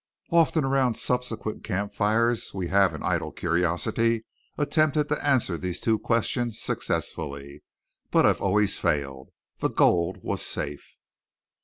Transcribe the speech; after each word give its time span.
Often 0.31 0.65
around 0.65 0.95
subsequent 0.95 1.63
campfires 1.63 2.55
we 2.55 2.69
have 2.69 2.95
in 2.95 3.03
idle 3.03 3.31
curiosity 3.31 4.25
attempted 4.57 5.09
to 5.09 5.23
answer 5.23 5.59
these 5.59 5.79
two 5.79 5.99
questions 5.99 6.59
successfully, 6.59 7.61
but 8.09 8.25
have 8.25 8.41
always 8.41 8.79
failed. 8.79 9.29
The 9.59 9.69
gold 9.69 10.17
was 10.23 10.41
safe. 10.41 10.97